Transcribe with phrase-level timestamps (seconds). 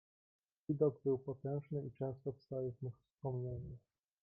[0.69, 3.79] "Widok był potężny i często wstaje w mych wspomnieniach."